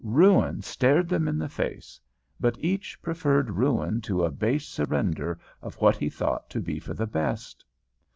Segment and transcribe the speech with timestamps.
[0.03, 1.99] Ruin stared them in the face,
[2.39, 6.95] but each preferred ruin to a base surrender of what he thought to be for
[6.95, 7.63] the best.